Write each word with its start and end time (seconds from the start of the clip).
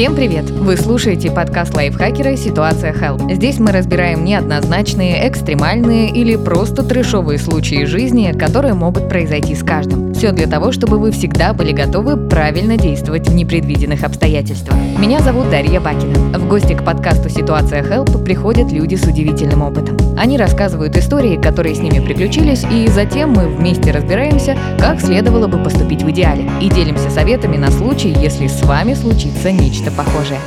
Всем 0.00 0.16
привет! 0.16 0.48
Вы 0.48 0.78
слушаете 0.78 1.30
подкаст 1.30 1.74
лайфхакера 1.74 2.34
«Ситуация 2.34 2.94
Hell». 2.94 3.34
Здесь 3.34 3.58
мы 3.58 3.70
разбираем 3.70 4.24
неоднозначные, 4.24 5.28
экстремальные 5.28 6.08
или 6.08 6.36
просто 6.36 6.82
трешовые 6.82 7.38
случаи 7.38 7.84
жизни, 7.84 8.32
которые 8.32 8.72
могут 8.72 9.10
произойти 9.10 9.54
с 9.54 9.62
каждым. 9.62 10.14
Все 10.14 10.32
для 10.32 10.46
того, 10.46 10.72
чтобы 10.72 10.98
вы 10.98 11.10
всегда 11.12 11.52
были 11.52 11.72
готовы 11.72 12.16
правильно 12.16 12.78
действовать 12.78 13.28
в 13.28 13.34
непредвиденных 13.34 14.02
обстоятельствах. 14.02 14.74
Меня 14.98 15.20
зовут 15.20 15.50
Дарья 15.50 15.80
Бакина. 15.80 16.38
В 16.38 16.48
гости 16.48 16.72
к 16.72 16.82
подкасту 16.82 17.28
«Ситуация 17.28 17.82
Help» 17.82 18.24
приходят 18.24 18.72
люди 18.72 18.94
с 18.94 19.04
удивительным 19.04 19.60
опытом. 19.60 19.98
Они 20.18 20.38
рассказывают 20.38 20.96
истории, 20.96 21.36
которые 21.36 21.74
с 21.74 21.78
ними 21.78 22.02
приключились, 22.02 22.64
и 22.70 22.88
затем 22.88 23.32
мы 23.32 23.48
вместе 23.48 23.90
разбираемся, 23.90 24.56
как 24.78 24.98
следовало 24.98 25.46
бы 25.46 25.62
поступить 25.62 26.02
в 26.02 26.10
идеале, 26.10 26.50
и 26.62 26.70
делимся 26.70 27.10
советами 27.10 27.58
на 27.58 27.70
случай, 27.70 28.14
если 28.18 28.46
с 28.46 28.62
вами 28.62 28.94
случится 28.94 29.52
нечто 29.52 29.89
нечто 29.90 29.96
похожее. 29.96 30.40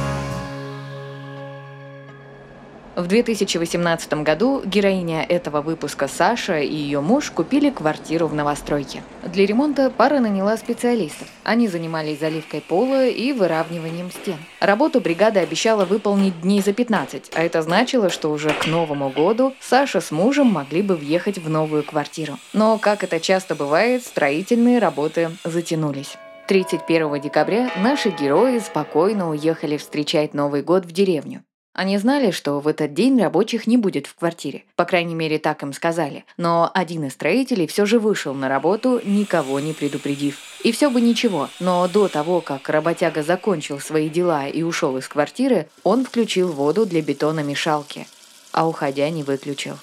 В 2.96 3.07
2018 3.07 4.14
году 4.21 4.61
героиня 4.64 5.24
этого 5.24 5.61
выпуска 5.61 6.07
Саша 6.07 6.60
и 6.60 6.75
ее 6.75 7.01
муж 7.01 7.32
купили 7.32 7.71
квартиру 7.71 8.28
в 8.28 8.36
новостройке. 8.36 9.01
Для 9.24 9.48
ремонта 9.48 9.89
пара 9.89 10.20
наняла 10.20 10.57
специалистов. 10.57 11.28
Они 11.43 11.68
занимались 11.68 12.20
заливкой 12.20 12.61
пола 12.61 13.07
и 13.07 13.34
выравниванием 13.34 14.11
стен. 14.11 14.37
Работу 14.60 15.01
бригада 15.01 15.39
обещала 15.39 15.86
выполнить 15.86 16.39
дней 16.42 16.62
за 16.62 16.73
15, 16.73 17.32
а 17.34 17.42
это 17.42 17.64
значило, 17.64 18.12
что 18.12 18.29
уже 18.29 18.51
к 18.51 18.68
Новому 18.68 19.10
году 19.10 19.56
Саша 19.60 20.00
с 20.00 20.12
мужем 20.12 20.48
могли 20.48 20.84
бы 20.84 20.96
въехать 20.96 21.39
в 21.39 21.50
новую 21.50 21.82
квартиру. 21.84 22.37
Но, 22.54 22.78
как 22.78 23.04
это 23.04 23.20
часто 23.20 23.56
бывает, 23.56 24.04
строительные 24.04 24.78
работы 24.78 25.32
затянулись. 25.43 26.15
31 26.47 27.21
декабря 27.21 27.71
наши 27.78 28.10
герои 28.10 28.60
спокойно 28.60 29.29
уехали 29.29 29.78
встречать 29.78 30.34
Новый 30.34 30.61
год 30.61 30.86
в 30.86 30.92
деревню. 30.92 31.43
Они 31.74 31.97
знали, 31.97 32.31
что 32.31 32.59
в 32.59 32.67
этот 32.67 32.94
день 32.94 33.20
рабочих 33.20 33.66
не 33.66 33.78
будет 33.78 34.08
в 34.08 34.16
квартире. 34.16 34.66
По 34.76 34.86
крайней 34.86 35.16
мере, 35.16 35.40
так 35.40 35.64
им 35.64 35.73
сказали. 35.73 36.26
Но 36.38 36.70
один 36.73 37.06
из 37.06 37.14
строителей 37.14 37.66
все 37.66 37.86
же 37.86 37.98
вышел 37.98 38.34
на 38.34 38.50
работу, 38.50 39.02
никого 39.06 39.59
не 39.59 39.73
предупредив. 39.73 40.38
И 40.64 40.72
все 40.72 40.92
бы 40.92 41.02
ничего, 41.02 41.50
но 41.59 41.88
до 41.88 42.09
того, 42.09 42.42
как 42.42 42.70
работяга 42.70 43.23
закончил 43.23 43.80
свои 43.80 44.10
дела 44.10 44.48
и 44.48 44.62
ушел 44.64 44.98
из 44.98 45.08
квартиры, 45.08 45.67
он 45.84 46.06
включил 46.06 46.52
воду 46.52 46.86
для 46.86 47.02
бетономешалки, 47.02 48.06
а 48.52 48.67
уходя 48.67 49.10
не 49.10 49.23
выключил. 49.23 49.78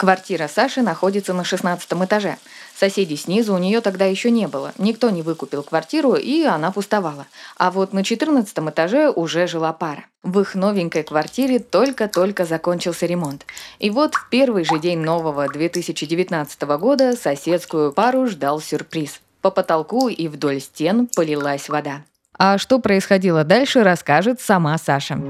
Квартира 0.00 0.48
Саши 0.48 0.80
находится 0.80 1.34
на 1.34 1.44
16 1.44 1.92
этаже. 1.92 2.38
Соседей 2.74 3.18
снизу 3.18 3.52
у 3.52 3.58
нее 3.58 3.82
тогда 3.82 4.06
еще 4.06 4.30
не 4.30 4.48
было. 4.48 4.72
Никто 4.78 5.10
не 5.10 5.20
выкупил 5.20 5.62
квартиру, 5.62 6.14
и 6.14 6.42
она 6.44 6.72
пустовала. 6.72 7.26
А 7.58 7.70
вот 7.70 7.92
на 7.92 8.02
14 8.02 8.58
этаже 8.60 9.10
уже 9.10 9.46
жила 9.46 9.74
пара. 9.74 10.06
В 10.22 10.40
их 10.40 10.54
новенькой 10.54 11.02
квартире 11.02 11.58
только-только 11.58 12.46
закончился 12.46 13.04
ремонт. 13.04 13.44
И 13.78 13.90
вот 13.90 14.14
в 14.14 14.30
первый 14.30 14.64
же 14.64 14.78
день 14.78 15.00
нового 15.00 15.46
2019 15.46 16.62
года 16.62 17.14
соседскую 17.14 17.92
пару 17.92 18.26
ждал 18.26 18.58
сюрприз. 18.62 19.20
По 19.42 19.50
потолку 19.50 20.08
и 20.08 20.28
вдоль 20.28 20.62
стен 20.62 21.08
полилась 21.14 21.68
вода. 21.68 22.04
А 22.38 22.56
что 22.56 22.78
происходило 22.78 23.44
дальше, 23.44 23.82
расскажет 23.82 24.40
сама 24.40 24.78
Саша. 24.78 25.20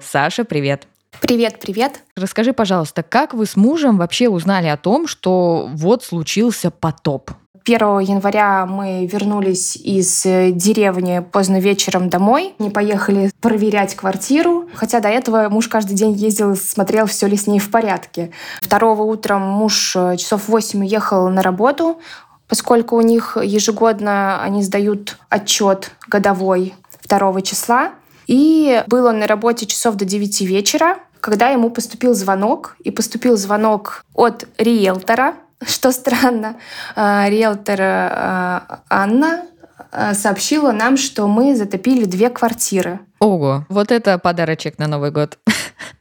Саша, 0.00 0.44
привет. 0.44 0.86
Привет, 1.20 1.58
привет. 1.60 2.02
Расскажи, 2.16 2.52
пожалуйста, 2.52 3.02
как 3.02 3.34
вы 3.34 3.46
с 3.46 3.56
мужем 3.56 3.96
вообще 3.96 4.28
узнали 4.28 4.68
о 4.68 4.76
том, 4.76 5.06
что 5.06 5.68
вот 5.72 6.04
случился 6.04 6.70
потоп? 6.70 7.30
1 7.66 7.98
января 7.98 8.64
мы 8.64 9.06
вернулись 9.06 9.74
из 9.74 10.24
э, 10.24 10.52
деревни 10.52 11.18
поздно 11.32 11.58
вечером 11.58 12.08
домой. 12.08 12.54
Не 12.60 12.70
поехали 12.70 13.32
проверять 13.40 13.96
квартиру. 13.96 14.68
Хотя 14.74 15.00
до 15.00 15.08
этого 15.08 15.48
муж 15.48 15.66
каждый 15.66 15.96
день 15.96 16.12
ездил 16.12 16.52
и 16.52 16.56
смотрел, 16.56 17.06
все 17.06 17.26
ли 17.26 17.36
с 17.36 17.48
ней 17.48 17.58
в 17.58 17.72
порядке. 17.72 18.30
Второго 18.60 19.02
утром 19.02 19.42
муж 19.42 19.96
э, 19.96 20.16
часов 20.16 20.46
8 20.46 20.80
уехал 20.80 21.28
на 21.28 21.42
работу, 21.42 21.98
поскольку 22.46 22.96
у 22.96 23.00
них 23.00 23.36
ежегодно 23.42 24.40
они 24.42 24.62
сдают 24.62 25.18
отчет 25.28 25.90
годовой 26.06 26.72
2 27.08 27.40
числа. 27.40 27.90
И 28.26 28.82
был 28.86 29.06
он 29.06 29.18
на 29.18 29.26
работе 29.26 29.66
часов 29.66 29.94
до 29.94 30.04
9 30.04 30.40
вечера 30.42 30.98
когда 31.26 31.48
ему 31.48 31.70
поступил 31.70 32.14
звонок, 32.14 32.76
и 32.84 32.92
поступил 32.92 33.36
звонок 33.36 34.04
от 34.14 34.46
риэлтора, 34.58 35.34
что 35.66 35.90
странно, 35.90 36.54
а, 36.94 37.28
риэлтор 37.28 37.78
а, 37.80 38.80
Анна 38.88 39.42
а, 39.90 40.14
сообщила 40.14 40.70
нам, 40.70 40.96
что 40.96 41.26
мы 41.26 41.56
затопили 41.56 42.04
две 42.04 42.30
квартиры. 42.30 43.00
Ого, 43.18 43.64
вот 43.68 43.90
это 43.90 44.18
подарочек 44.18 44.78
на 44.78 44.86
Новый 44.86 45.10
год. 45.10 45.38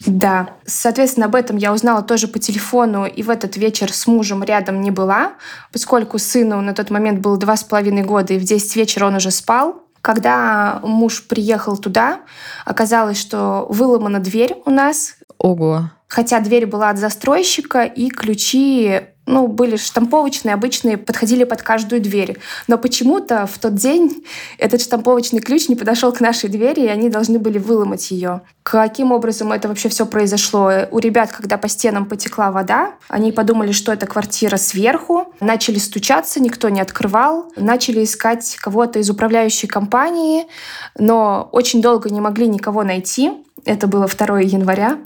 Да, 0.06 0.50
соответственно, 0.68 1.26
об 1.26 1.34
этом 1.34 1.58
я 1.58 1.74
узнала 1.74 2.04
тоже 2.04 2.28
по 2.28 2.38
телефону, 2.38 3.08
и 3.08 3.24
в 3.24 3.30
этот 3.32 3.58
вечер 3.58 3.92
с 3.92 4.06
мужем 4.06 4.44
рядом 4.44 4.82
не 4.82 4.92
была, 4.92 5.34
поскольку 5.72 6.20
сыну 6.20 6.62
на 6.62 6.76
тот 6.76 6.92
момент 6.92 7.22
было 7.22 7.38
два 7.38 7.56
с 7.56 7.64
половиной 7.64 8.04
года, 8.04 8.34
и 8.34 8.38
в 8.38 8.44
10 8.44 8.76
вечера 8.76 9.08
он 9.08 9.16
уже 9.16 9.32
спал. 9.32 9.85
Когда 10.06 10.82
муж 10.84 11.28
приехал 11.28 11.78
туда, 11.78 12.20
оказалось, 12.64 13.20
что 13.20 13.66
выломана 13.72 14.20
дверь 14.20 14.56
у 14.64 14.70
нас. 14.70 15.16
Ого. 15.40 15.90
Хотя 16.08 16.42
дверь 16.42 16.68
была 16.68 16.92
от 16.92 17.00
застройщика, 17.00 17.86
и 17.86 18.10
ключи 18.10 19.02
ну, 19.26 19.48
были 19.48 19.76
штамповочные, 19.76 20.54
обычные, 20.54 20.98
подходили 20.98 21.44
под 21.44 21.62
каждую 21.62 22.02
дверь. 22.02 22.38
Но 22.68 22.78
почему-то 22.78 23.48
в 23.48 23.58
тот 23.58 23.76
день 23.76 24.26
этот 24.58 24.82
штамповочный 24.82 25.40
ключ 25.40 25.68
не 25.68 25.76
подошел 25.76 26.12
к 26.12 26.20
нашей 26.20 26.50
двери, 26.50 26.82
и 26.82 26.88
они 26.88 27.10
должны 27.10 27.40
были 27.40 27.58
выломать 27.58 28.12
ее. 28.12 28.42
Каким 28.64 29.12
образом 29.12 29.52
это 29.52 29.68
вообще 29.68 29.90
все 29.90 30.06
произошло? 30.06 30.72
У 30.92 31.00
ребят, 31.00 31.32
когда 31.32 31.58
по 31.58 31.68
стенам 31.68 32.06
потекла 32.06 32.52
вода, 32.52 32.94
они 33.08 33.32
подумали, 33.32 33.72
что 33.72 33.94
это 33.94 34.08
квартира 34.08 34.58
сверху, 34.58 35.34
начали 35.40 35.78
стучаться, 35.78 36.40
никто 36.40 36.70
не 36.70 36.82
открывал, 36.82 37.52
начали 37.56 38.04
искать 38.04 38.58
кого-то 38.60 39.00
из 39.00 39.10
управляющей 39.10 39.68
компании, 39.68 40.48
но 40.98 41.50
очень 41.52 41.82
долго 41.82 42.10
не 42.10 42.22
могли 42.22 42.48
никого 42.48 42.84
найти. 42.84 43.32
Это 43.66 43.88
было 43.88 44.08
2 44.08 44.40
января. 44.42 44.98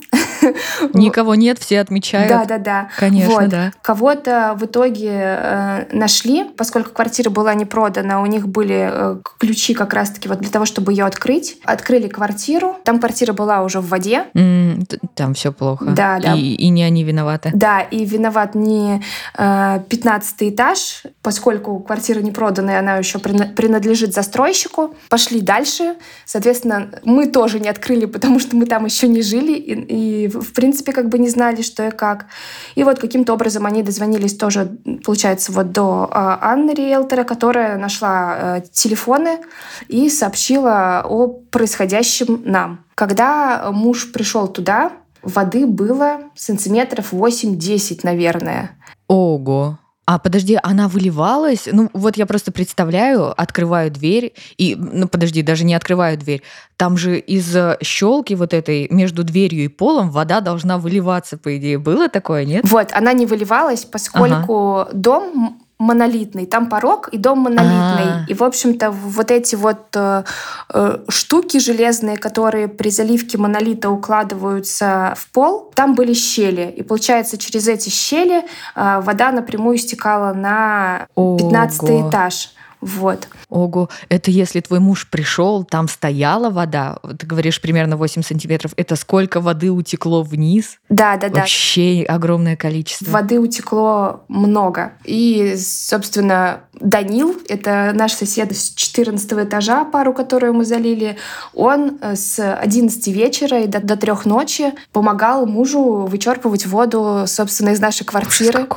Никого 0.94 1.34
нет, 1.34 1.58
все 1.58 1.80
отмечают. 1.80 2.28
Да, 2.28 2.44
да, 2.44 2.58
да. 2.58 2.88
Конечно, 2.96 3.34
вот. 3.34 3.48
да. 3.48 3.72
Кого-то 3.82 4.56
в 4.58 4.64
итоге 4.64 5.10
э, 5.12 5.86
нашли, 5.92 6.44
поскольку 6.56 6.90
квартира 6.90 7.30
была 7.30 7.54
не 7.54 7.64
продана, 7.64 8.22
у 8.22 8.26
них 8.26 8.48
были 8.48 8.88
э, 8.90 9.16
ключи 9.38 9.74
как 9.74 9.94
раз-таки 9.94 10.28
вот 10.28 10.40
для 10.40 10.50
того, 10.50 10.64
чтобы 10.64 10.92
ее 10.92 11.04
открыть. 11.04 11.58
Открыли 11.64 12.08
квартиру, 12.08 12.76
там 12.84 12.98
квартира 12.98 13.32
была 13.32 13.62
уже 13.62 13.80
в 13.80 13.88
воде. 13.88 14.24
Mm, 14.34 15.00
там 15.14 15.34
все 15.34 15.52
плохо. 15.52 15.86
Да, 15.86 16.18
да. 16.18 16.34
И, 16.34 16.54
и 16.54 16.68
не 16.68 16.82
они 16.82 17.04
виноваты. 17.04 17.50
Да, 17.54 17.80
и 17.80 18.04
виноват 18.04 18.54
не 18.54 19.02
э, 19.36 19.80
15 19.88 20.36
этаж, 20.40 21.02
поскольку 21.22 21.78
квартира 21.80 22.20
не 22.20 22.30
проданная, 22.30 22.78
она 22.78 22.96
еще 22.96 23.18
принадлежит 23.18 24.14
застройщику. 24.14 24.94
Пошли 25.08 25.40
дальше. 25.40 25.96
Соответственно, 26.24 26.90
мы 27.04 27.26
тоже 27.26 27.60
не 27.60 27.68
открыли, 27.68 28.06
потому 28.06 28.38
что 28.38 28.56
мы 28.56 28.66
там 28.66 28.84
еще 28.84 29.08
не 29.08 29.22
жили. 29.22 29.52
И, 29.52 30.24
и 30.24 30.29
в 30.30 30.52
принципе, 30.52 30.92
как 30.92 31.08
бы 31.08 31.18
не 31.18 31.28
знали, 31.28 31.62
что 31.62 31.86
и 31.86 31.90
как. 31.90 32.26
И 32.74 32.84
вот 32.84 32.98
каким-то 32.98 33.34
образом 33.34 33.66
они 33.66 33.82
дозвонились 33.82 34.36
тоже, 34.36 34.78
получается, 35.04 35.52
вот 35.52 35.72
до 35.72 36.08
а, 36.10 36.38
Анны 36.40 36.70
Риэлтора, 36.70 37.24
которая 37.24 37.76
нашла 37.76 38.36
э, 38.58 38.62
телефоны 38.72 39.40
и 39.88 40.08
сообщила 40.08 41.02
о 41.04 41.26
происходящем 41.28 42.42
нам. 42.44 42.84
Когда 42.94 43.70
муж 43.72 44.12
пришел 44.12 44.46
туда, 44.46 44.92
воды 45.22 45.66
было 45.66 46.20
сантиметров 46.34 47.12
8-10, 47.12 48.00
наверное. 48.04 48.76
Ого. 49.08 49.79
А 50.06 50.18
подожди, 50.18 50.58
она 50.62 50.88
выливалась? 50.88 51.68
Ну, 51.70 51.88
вот 51.92 52.16
я 52.16 52.26
просто 52.26 52.50
представляю, 52.50 53.32
открываю 53.40 53.90
дверь, 53.90 54.32
и, 54.56 54.74
ну, 54.74 55.06
подожди, 55.06 55.42
даже 55.42 55.64
не 55.64 55.74
открываю 55.74 56.18
дверь. 56.18 56.42
Там 56.76 56.96
же 56.96 57.18
из 57.18 57.56
щелки 57.82 58.34
вот 58.34 58.52
этой 58.52 58.88
между 58.90 59.22
дверью 59.22 59.64
и 59.64 59.68
полом 59.68 60.10
вода 60.10 60.40
должна 60.40 60.78
выливаться, 60.78 61.38
по 61.38 61.56
идее. 61.56 61.78
Было 61.78 62.08
такое, 62.08 62.44
нет? 62.44 62.68
Вот, 62.68 62.92
она 62.92 63.12
не 63.12 63.26
выливалась, 63.26 63.84
поскольку 63.84 64.80
ага. 64.80 64.90
дом 64.92 65.62
монолитный, 65.80 66.44
там 66.46 66.68
порог 66.68 67.08
и 67.08 67.16
дом 67.16 67.38
монолитный. 67.40 68.12
А-а-а. 68.12 68.24
И, 68.28 68.34
в 68.34 68.44
общем-то, 68.44 68.90
вот 68.90 69.30
эти 69.30 69.54
вот 69.54 69.86
э, 69.94 70.24
э, 70.72 70.98
штуки 71.08 71.58
железные, 71.58 72.18
которые 72.18 72.68
при 72.68 72.90
заливке 72.90 73.38
монолита 73.38 73.88
укладываются 73.88 75.14
в 75.16 75.30
пол, 75.30 75.72
там 75.74 75.94
были 75.94 76.12
щели. 76.12 76.70
И, 76.76 76.82
получается, 76.82 77.38
через 77.38 77.66
эти 77.66 77.88
щели 77.88 78.44
э, 78.76 79.00
вода 79.00 79.32
напрямую 79.32 79.78
стекала 79.78 80.34
на 80.34 81.06
15 81.16 82.10
этаж. 82.10 82.50
Вот. 82.80 83.28
Ого, 83.48 83.90
это 84.08 84.30
если 84.30 84.60
твой 84.60 84.80
муж 84.80 85.08
пришел, 85.10 85.64
там 85.64 85.88
стояла 85.88 86.50
вода, 86.50 86.98
ты 87.18 87.26
говоришь 87.26 87.60
примерно 87.60 87.96
8 87.96 88.22
сантиметров, 88.22 88.72
это 88.76 88.96
сколько 88.96 89.40
воды 89.40 89.70
утекло 89.70 90.22
вниз? 90.22 90.78
Да, 90.88 91.16
да, 91.16 91.28
да. 91.28 91.40
Вообще 91.40 92.04
огромное 92.08 92.56
количество. 92.56 93.10
Воды 93.10 93.38
утекло 93.38 94.24
много. 94.28 94.92
И, 95.04 95.56
собственно, 95.58 96.62
Данил, 96.74 97.36
это 97.48 97.92
наш 97.94 98.12
сосед 98.12 98.56
с 98.56 98.70
14 98.74 99.32
этажа, 99.32 99.84
пару, 99.84 100.14
которую 100.14 100.54
мы 100.54 100.64
залили, 100.64 101.18
он 101.52 101.98
э, 102.00 102.16
с 102.16 102.38
11 102.38 103.08
вечера 103.08 103.60
и 103.60 103.66
до, 103.66 103.80
до 103.80 103.96
3 103.96 104.12
ночи 104.24 104.72
помогал 104.92 105.46
мужу 105.46 106.06
вычерпывать 106.06 106.66
воду, 106.66 107.24
собственно, 107.26 107.70
из 107.70 107.80
нашей 107.80 108.04
квартиры. 108.04 108.68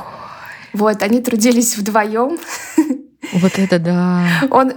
Вот, 0.74 1.02
они 1.02 1.20
трудились 1.20 1.78
вдвоем. 1.78 2.38
Вот 3.32 3.58
это 3.58 3.78
да. 3.78 4.24
Он, 4.50 4.72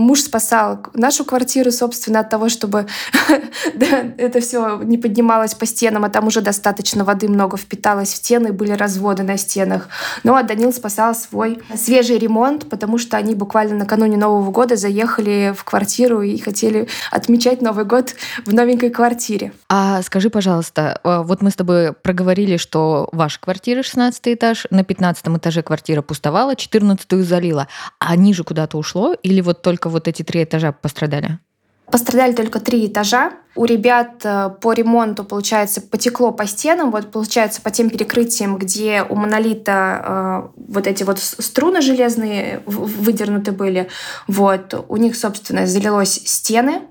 муж 0.00 0.20
спасал 0.20 0.80
нашу 0.94 1.24
квартиру, 1.24 1.70
собственно, 1.70 2.20
от 2.20 2.30
того, 2.30 2.48
чтобы 2.48 2.86
это 4.18 4.40
все 4.40 4.80
не 4.82 4.98
поднималось 4.98 5.54
по 5.54 5.66
стенам, 5.66 6.04
а 6.04 6.08
там 6.08 6.26
уже 6.26 6.40
достаточно 6.40 7.04
воды 7.04 7.28
много 7.28 7.56
впиталось 7.56 8.12
в 8.12 8.16
стены, 8.16 8.52
были 8.52 8.72
разводы 8.72 9.22
на 9.22 9.36
стенах. 9.36 9.88
Ну 10.24 10.34
а 10.34 10.42
Данил 10.42 10.72
спасал 10.72 11.14
свой 11.14 11.58
свежий 11.76 12.18
ремонт, 12.18 12.68
потому 12.68 12.98
что 12.98 13.16
они 13.16 13.34
буквально 13.34 13.76
накануне 13.76 14.16
Нового 14.16 14.50
года 14.50 14.76
заехали 14.76 15.54
в 15.56 15.64
квартиру 15.64 16.22
и 16.22 16.38
хотели 16.38 16.88
отмечать 17.10 17.62
Новый 17.62 17.84
год 17.84 18.14
в 18.44 18.52
новенькой 18.52 18.90
квартире. 18.90 19.52
А 19.68 20.02
скажи, 20.02 20.30
пожалуйста, 20.30 21.00
э, 21.04 21.22
вот 21.22 21.42
мы 21.42 21.50
с 21.50 21.54
тобой 21.54 21.92
проговорили, 21.92 22.56
что 22.56 23.08
ваша 23.12 23.40
квартира 23.40 23.82
16 23.82 24.34
этаж, 24.34 24.66
на 24.70 24.84
15 24.84 25.26
этаже 25.36 25.62
квартира 25.62 26.02
пустовала, 26.02 26.56
14 26.56 27.24
залила 27.24 27.57
было. 27.58 27.68
А 27.98 28.16
ниже 28.16 28.44
куда-то 28.44 28.78
ушло 28.78 29.14
или 29.14 29.40
вот 29.40 29.62
только 29.62 29.88
вот 29.88 30.08
эти 30.08 30.22
три 30.22 30.44
этажа 30.44 30.72
пострадали? 30.72 31.38
Пострадали 31.90 32.34
только 32.34 32.60
три 32.60 32.86
этажа. 32.86 33.32
У 33.56 33.64
ребят 33.64 34.20
э, 34.22 34.50
по 34.60 34.74
ремонту, 34.74 35.24
получается, 35.24 35.80
потекло 35.80 36.32
по 36.32 36.46
стенам, 36.46 36.90
вот 36.90 37.10
получается 37.10 37.62
по 37.62 37.70
тем 37.70 37.88
перекрытиям, 37.88 38.58
где 38.58 39.02
у 39.08 39.16
монолита 39.16 40.52
э, 40.54 40.60
вот 40.68 40.86
эти 40.86 41.02
вот 41.02 41.18
струны 41.18 41.80
железные 41.80 42.60
выдернуты 42.66 43.52
были, 43.52 43.88
вот, 44.26 44.84
у 44.86 44.96
них, 44.98 45.16
собственно, 45.16 45.66
залилось 45.66 46.20
стены, 46.26 46.82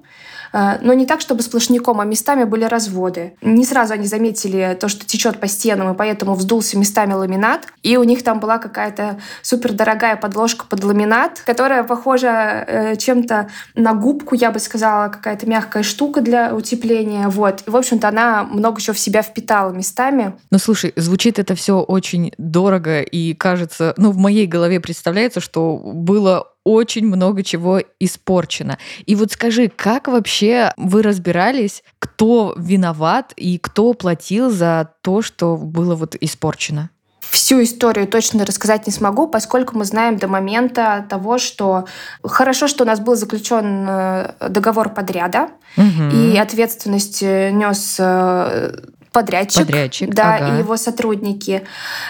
но 0.81 0.93
не 0.93 1.05
так, 1.05 1.21
чтобы 1.21 1.41
сплошняком, 1.41 1.99
а 1.99 2.05
местами 2.05 2.43
были 2.43 2.63
разводы. 2.65 3.35
Не 3.41 3.65
сразу 3.65 3.93
они 3.93 4.07
заметили 4.07 4.77
то, 4.79 4.87
что 4.87 5.05
течет 5.05 5.39
по 5.39 5.47
стенам, 5.47 5.93
и 5.93 5.97
поэтому 5.97 6.33
вздулся 6.35 6.77
местами 6.77 7.13
ламинат. 7.13 7.67
И 7.83 7.97
у 7.97 8.03
них 8.03 8.23
там 8.23 8.39
была 8.39 8.57
какая-то 8.57 9.19
супердорогая 9.41 10.15
подложка 10.15 10.65
под 10.65 10.83
ламинат, 10.83 11.41
которая 11.45 11.83
похожа 11.83 12.65
э, 12.67 12.95
чем-то 12.95 13.49
на 13.75 13.93
губку, 13.93 14.35
я 14.35 14.51
бы 14.51 14.59
сказала, 14.59 15.09
какая-то 15.09 15.47
мягкая 15.47 15.83
штука 15.83 16.21
для 16.21 16.55
утепления. 16.55 17.27
Вот. 17.27 17.63
И, 17.67 17.69
в 17.69 17.75
общем-то, 17.75 18.07
она 18.07 18.43
много 18.43 18.81
чего 18.81 18.93
в 18.93 18.99
себя 18.99 19.21
впитала 19.21 19.71
местами. 19.71 20.35
Ну, 20.51 20.57
слушай, 20.57 20.93
звучит 20.95 21.39
это 21.39 21.55
все 21.55 21.79
очень 21.79 22.33
дорого, 22.37 23.01
и 23.01 23.33
кажется, 23.33 23.93
ну, 23.97 24.11
в 24.11 24.17
моей 24.17 24.47
голове 24.47 24.79
представляется, 24.79 25.39
что 25.39 25.77
было 25.77 26.47
очень 26.67 27.05
много 27.05 27.43
чего 27.43 27.81
испорчено. 27.99 28.77
И 29.05 29.15
вот 29.15 29.31
скажи, 29.31 29.71
как 29.73 30.09
вообще 30.09 30.73
вы 30.75 31.01
разбирались, 31.01 31.81
кто 31.99 32.53
виноват 32.57 33.31
и 33.37 33.57
кто 33.57 33.93
платил 33.93 34.51
за 34.51 34.89
то, 35.01 35.21
что 35.21 35.55
было 35.55 35.95
вот 35.95 36.15
испорчено? 36.19 36.89
Всю 37.21 37.63
историю 37.63 38.07
точно 38.07 38.45
рассказать 38.45 38.85
не 38.85 38.91
смогу, 38.91 39.27
поскольку 39.27 39.77
мы 39.77 39.85
знаем 39.85 40.17
до 40.17 40.27
момента 40.27 41.05
того, 41.09 41.37
что 41.37 41.85
хорошо, 42.23 42.67
что 42.67 42.83
у 42.83 42.87
нас 42.87 42.99
был 42.99 43.15
заключен 43.15 43.85
э, 43.87 44.31
договор 44.49 44.89
подряда, 44.89 45.49
угу. 45.77 46.09
и 46.13 46.37
ответственность 46.37 47.21
э, 47.21 47.51
нес 47.51 47.97
э, 47.99 48.71
подрядчик, 49.17 49.65
подрядчик 49.65 50.13
да, 50.13 50.35
ага. 50.35 50.55
и 50.55 50.59
его 50.59 50.77
сотрудники. 50.77 51.63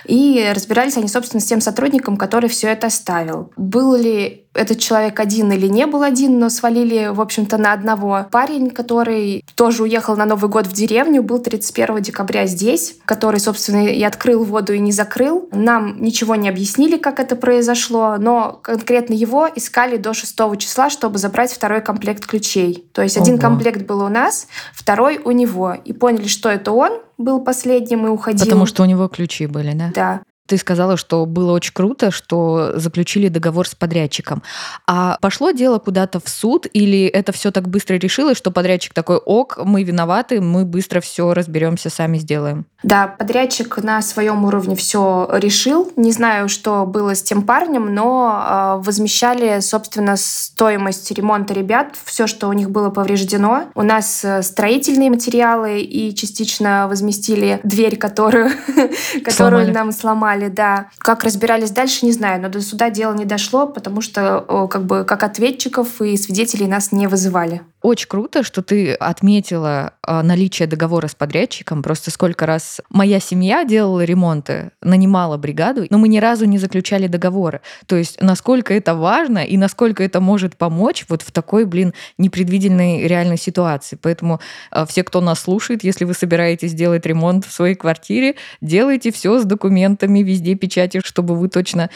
И 0.06 0.51
разбирались 0.54 0.98
они, 0.98 1.07
собственно, 1.07 1.39
с 1.39 1.45
тем 1.45 1.62
сотрудником, 1.62 2.18
который 2.18 2.50
все 2.50 2.68
это 2.68 2.89
ставил. 2.89 3.51
Был 3.56 3.95
ли 3.95 4.46
этот 4.57 4.80
человек 4.80 5.19
один 5.19 5.51
или 5.51 5.68
не 5.68 5.86
был 5.86 6.04
один, 6.04 6.39
но 6.39 6.50
свалили, 6.50 7.12
в 7.13 7.21
общем-то, 7.21 7.57
на 7.57 7.74
одного. 7.74 8.25
Парень, 8.31 8.69
который 8.71 9.45
тоже 9.56 9.83
уехал 9.83 10.15
на 10.18 10.25
Новый 10.25 10.50
год 10.50 10.68
в 10.68 10.74
деревню, 10.74 11.24
был 11.24 11.39
31 11.39 12.01
декабря 12.01 12.48
здесь, 12.48 12.95
который, 13.06 13.39
собственно, 13.39 13.86
и 13.86 14.04
открыл 14.04 14.44
воду, 14.44 14.74
и 14.74 14.80
не 14.80 14.92
закрыл. 14.92 15.48
Нам 15.51 16.01
ничего 16.01 16.36
не 16.36 16.50
объяснили, 16.50 16.98
как 16.98 17.19
это 17.19 17.36
произошло, 17.36 18.18
но 18.18 18.59
конкретно 18.63 19.13
его 19.13 19.48
искали 19.54 19.98
до 19.98 20.13
6 20.13 20.36
числа, 20.57 20.89
чтобы 20.89 21.18
забрать 21.18 21.51
второй 21.51 21.81
комплект 21.81 22.25
ключей. 22.25 22.89
То 22.94 23.04
есть 23.04 23.18
Ого. 23.18 23.24
один 23.24 23.38
комплект 23.39 23.83
был 23.83 24.01
у 24.01 24.09
нас, 24.09 24.48
второй 24.74 25.19
у 25.24 25.31
него. 25.31 25.75
И 25.86 25.94
поняли, 25.94 26.27
что 26.27 26.50
это 26.50 26.71
он, 26.71 27.00
был 27.18 27.42
последним 27.42 28.06
и 28.06 28.09
уходил. 28.09 28.45
Потому 28.45 28.65
что 28.65 28.83
у 28.83 28.86
него 28.86 29.07
ключи 29.07 29.48
были, 29.48 29.74
да? 29.74 29.92
Да. 29.94 30.21
Ты 30.47 30.57
сказала, 30.57 30.97
что 30.97 31.25
было 31.25 31.51
очень 31.51 31.73
круто, 31.73 32.11
что 32.11 32.71
заключили 32.75 33.27
договор 33.27 33.67
с 33.67 33.75
подрядчиком. 33.75 34.41
А 34.88 35.17
пошло 35.21 35.51
дело 35.51 35.77
куда-то 35.79 36.19
в 36.19 36.29
суд, 36.29 36.67
или 36.71 37.05
это 37.05 37.31
все 37.31 37.51
так 37.51 37.67
быстро 37.67 37.95
решилось, 37.95 38.38
что 38.38 38.51
подрядчик 38.51 38.94
такой, 38.94 39.17
ок, 39.17 39.59
мы 39.63 39.83
виноваты, 39.83 40.41
мы 40.41 40.65
быстро 40.65 41.01
все 41.01 41.33
разберемся, 41.33 41.89
сами 41.89 42.17
сделаем? 42.17 42.65
Да, 42.83 43.07
подрядчик 43.07 43.77
на 43.83 44.01
своем 44.01 44.45
уровне 44.45 44.75
все 44.75 45.27
решил. 45.33 45.91
Не 45.95 46.11
знаю, 46.11 46.47
что 46.47 46.85
было 46.85 47.15
с 47.15 47.23
тем 47.23 47.41
парнем, 47.41 47.94
но 47.94 48.77
э, 48.79 48.83
возмещали, 48.85 49.59
собственно, 49.61 50.15
стоимость 50.15 51.11
ремонта 51.11 51.53
ребят, 51.53 51.95
все, 52.05 52.27
что 52.27 52.47
у 52.47 52.53
них 52.53 52.69
было 52.69 52.89
повреждено. 52.89 53.63
У 53.73 53.81
нас 53.81 54.23
э, 54.23 54.44
строительные 54.44 55.09
материалы 55.09 55.81
и 55.81 56.13
частично 56.13 56.88
возместили 56.88 57.59
дверь, 57.63 57.97
которую, 57.97 58.51
которую 59.25 59.73
нам 59.73 59.91
сломали 59.91 60.37
сломали, 60.38 60.48
да. 60.50 60.89
Как 61.00 61.24
разбирались 61.24 61.72
дальше, 61.72 62.06
не 62.06 62.12
знаю, 62.12 62.42
но 62.42 62.50
до 62.50 62.62
суда 62.62 62.89
дело 62.89 63.13
не 63.13 63.25
дошло, 63.25 63.68
потому 63.68 64.01
что 64.01 64.68
как 64.69 64.86
бы 64.86 65.04
как 65.04 65.24
ответчиков 65.24 66.01
и 66.01 66.18
свидетелей 66.18 66.68
нас 66.68 66.92
не 66.92 67.07
вызывали. 67.07 67.62
Очень 67.83 68.07
круто, 68.07 68.41
что 68.41 68.63
ты 68.63 68.94
отметила 68.94 69.94
а, 70.01 70.24
наличие 70.24 70.68
договора 70.68 71.07
с 71.07 71.13
подрядчиком. 71.13 71.83
Просто 71.83 72.09
сколько 72.09 72.47
раз 72.47 72.81
моя 72.89 73.19
семья 73.19 73.63
делала 73.65 74.03
ремонты, 74.03 74.71
нанимала 74.81 75.38
бригаду, 75.38 75.85
но 75.91 76.00
мы 76.00 76.07
ни 76.07 76.18
разу 76.18 76.45
не 76.45 76.57
заключали 76.57 77.06
договоры. 77.06 77.62
То 77.85 77.95
есть 77.95 78.19
насколько 78.19 78.74
это 78.74 78.95
важно 78.95 79.39
и 79.39 79.57
насколько 79.57 80.03
это 80.03 80.19
может 80.19 80.57
помочь 80.57 81.06
вот 81.07 81.21
в 81.21 81.31
такой, 81.31 81.65
блин, 81.65 81.94
непредвиденной 82.18 83.07
реальной 83.07 83.38
ситуации. 83.38 83.97
Поэтому 84.01 84.39
а, 84.71 84.88
все, 84.88 85.03
кто 85.03 85.21
нас 85.21 85.41
слушает, 85.41 85.83
если 85.83 86.06
вы 86.06 86.15
собираетесь 86.15 86.73
делать 86.73 87.06
ремонт 87.06 87.45
в 87.45 87.51
своей 87.51 87.75
квартире, 87.75 88.35
делайте 88.59 89.12
все 89.12 89.39
с 89.39 89.44
документами, 89.44 90.23
везде 90.23 90.56
печати, 90.56 91.01
чтобы 91.03 91.35
вы 91.35 91.47
точно 91.47 91.91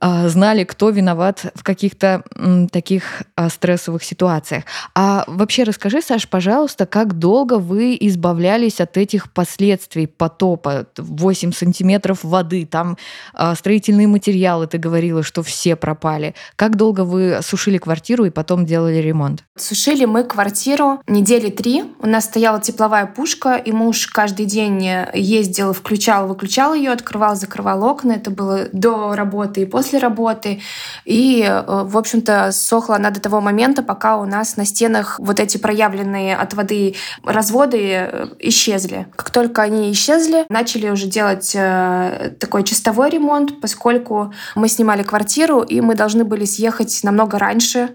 знали, 0.00 0.64
кто 0.64 0.90
виноват 0.90 1.46
в 1.54 1.62
каких-то 1.62 2.22
таких 2.70 3.22
а, 3.36 3.48
стрессовых 3.48 4.04
ситуациях. 4.04 4.64
А 4.94 5.24
вообще 5.26 5.64
расскажи, 5.64 6.00
Саш, 6.02 6.28
пожалуйста, 6.28 6.86
как 6.86 7.18
долго 7.18 7.54
вы 7.58 7.96
избавлялись 8.00 8.80
от 8.80 8.96
этих 8.96 9.32
последствий 9.32 10.06
потопа? 10.06 10.86
8 10.96 11.52
сантиметров 11.52 12.20
воды, 12.22 12.66
там 12.66 12.96
а, 13.34 13.54
строительные 13.54 14.06
материалы, 14.06 14.66
ты 14.66 14.78
говорила, 14.78 15.22
что 15.22 15.42
все 15.42 15.76
пропали. 15.76 16.34
Как 16.56 16.76
долго 16.76 17.02
вы 17.02 17.40
сушили 17.42 17.78
квартиру 17.78 18.24
и 18.24 18.30
потом 18.30 18.66
делали 18.66 18.96
ремонт? 18.96 19.44
Сушили 19.56 20.04
мы 20.04 20.24
квартиру 20.24 21.00
недели 21.06 21.50
три. 21.50 21.84
У 22.00 22.06
нас 22.06 22.24
стояла 22.24 22.60
тепловая 22.60 23.06
пушка, 23.06 23.56
и 23.56 23.72
муж 23.72 24.06
каждый 24.06 24.46
день 24.46 24.88
ездил, 25.14 25.72
включал, 25.72 26.28
выключал 26.28 26.74
ее, 26.74 26.92
открывал, 26.92 27.34
закрывал 27.36 27.84
окна. 27.84 28.12
Это 28.12 28.30
было 28.30 28.68
до 28.72 29.14
работы 29.16 29.62
и 29.62 29.64
после 29.64 29.87
после 29.88 30.00
работы. 30.00 30.60
И, 31.06 31.42
э, 31.42 31.62
в 31.66 31.96
общем-то, 31.96 32.52
сохла 32.52 32.96
она 32.96 33.10
до 33.10 33.20
того 33.20 33.40
момента, 33.40 33.82
пока 33.82 34.18
у 34.18 34.26
нас 34.26 34.58
на 34.58 34.66
стенах 34.66 35.18
вот 35.18 35.40
эти 35.40 35.56
проявленные 35.56 36.36
от 36.36 36.52
воды 36.52 36.94
разводы 37.24 37.78
э, 37.80 38.26
исчезли. 38.38 39.06
Как 39.16 39.30
только 39.30 39.62
они 39.62 39.90
исчезли, 39.90 40.44
начали 40.50 40.90
уже 40.90 41.06
делать 41.06 41.52
э, 41.54 42.34
такой 42.38 42.64
чистовой 42.64 43.08
ремонт, 43.08 43.62
поскольку 43.62 44.34
мы 44.54 44.68
снимали 44.68 45.02
квартиру, 45.02 45.62
и 45.62 45.80
мы 45.80 45.94
должны 45.94 46.24
были 46.24 46.44
съехать 46.44 47.00
намного 47.02 47.38
раньше 47.38 47.88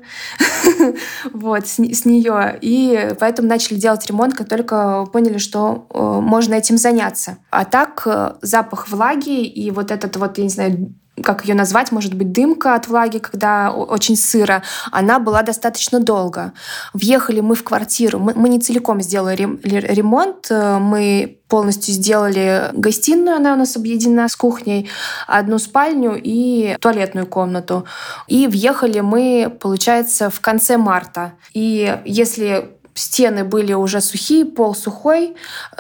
вот, 1.34 1.68
с, 1.68 1.78
с 1.78 2.06
нее. 2.06 2.58
И 2.62 3.16
поэтому 3.20 3.48
начали 3.48 3.78
делать 3.78 4.08
ремонт, 4.08 4.34
как 4.34 4.50
только 4.50 5.06
поняли, 5.14 5.38
что 5.38 5.86
можно 5.92 6.56
этим 6.56 6.78
заняться. 6.78 7.38
А 7.52 7.66
так 7.66 8.08
запах 8.42 8.90
влаги 8.90 9.44
и 9.44 9.70
вот 9.70 9.92
этот 9.92 10.16
вот, 10.18 10.40
я 10.40 10.44
не 10.44 10.50
знаю, 10.50 10.94
как 11.24 11.46
ее 11.46 11.56
назвать, 11.56 11.92
может 11.92 12.14
быть, 12.14 12.32
дымка 12.32 12.76
от 12.76 12.88
влаги, 12.88 13.18
когда 13.18 13.72
очень 13.72 14.16
сыро, 14.16 14.64
она 14.92 15.20
была 15.20 15.42
достаточно 15.42 16.00
долго. 16.00 16.54
Въехали 16.94 17.40
мы 17.40 17.56
в 17.56 17.64
квартиру, 17.64 18.20
мы, 18.20 18.34
мы 18.36 18.50
не 18.50 18.60
целиком 18.60 19.02
сделали 19.02 19.60
ремонт, 19.64 20.48
э, 20.52 20.78
мы 20.78 21.40
полностью 21.48 21.94
сделали 21.94 22.70
гостиную, 22.74 23.38
она 23.38 23.54
у 23.54 23.58
нас 23.58 23.76
объединена 23.76 24.28
с 24.28 24.36
кухней, 24.36 24.90
одну 25.28 25.60
спальню 25.60 26.20
и 26.22 26.76
туалетную 26.80 27.28
комнату. 27.28 27.86
И 28.28 28.48
въехали 28.48 29.02
мы, 29.02 29.56
получается, 29.60 30.30
в 30.30 30.40
конце 30.40 30.78
марта. 30.78 31.34
И 31.54 32.00
если 32.06 32.72
стены 32.96 33.44
были 33.44 33.74
уже 33.74 34.02
сухие, 34.02 34.46
пол 34.46 34.76
сухой, 34.76 35.36